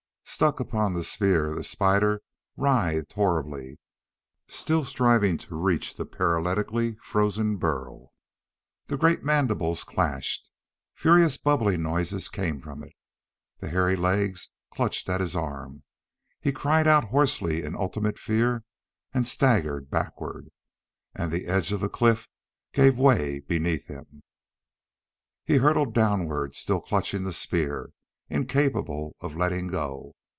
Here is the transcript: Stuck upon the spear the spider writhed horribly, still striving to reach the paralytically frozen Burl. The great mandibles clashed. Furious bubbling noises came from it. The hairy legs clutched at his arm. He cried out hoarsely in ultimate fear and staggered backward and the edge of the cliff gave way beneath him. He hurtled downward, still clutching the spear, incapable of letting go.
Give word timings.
Stuck 0.23 0.59
upon 0.59 0.93
the 0.93 1.03
spear 1.03 1.53
the 1.53 1.63
spider 1.63 2.23
writhed 2.57 3.13
horribly, 3.13 3.77
still 4.47 4.83
striving 4.83 5.37
to 5.37 5.55
reach 5.55 5.93
the 5.95 6.05
paralytically 6.05 6.95
frozen 7.03 7.57
Burl. 7.57 8.11
The 8.87 8.97
great 8.97 9.23
mandibles 9.23 9.83
clashed. 9.83 10.49
Furious 10.95 11.37
bubbling 11.37 11.83
noises 11.83 12.27
came 12.27 12.59
from 12.59 12.83
it. 12.83 12.93
The 13.59 13.69
hairy 13.69 13.95
legs 13.95 14.49
clutched 14.73 15.09
at 15.09 15.21
his 15.21 15.35
arm. 15.35 15.83
He 16.39 16.51
cried 16.51 16.87
out 16.87 17.09
hoarsely 17.09 17.61
in 17.61 17.75
ultimate 17.75 18.17
fear 18.17 18.63
and 19.13 19.27
staggered 19.27 19.91
backward 19.91 20.49
and 21.13 21.31
the 21.31 21.45
edge 21.45 21.71
of 21.71 21.81
the 21.81 21.89
cliff 21.89 22.27
gave 22.73 22.97
way 22.97 23.41
beneath 23.41 23.85
him. 23.85 24.23
He 25.45 25.57
hurtled 25.57 25.93
downward, 25.93 26.55
still 26.55 26.81
clutching 26.81 27.25
the 27.25 27.33
spear, 27.33 27.91
incapable 28.29 29.15
of 29.19 29.35
letting 29.35 29.67
go. 29.67 30.15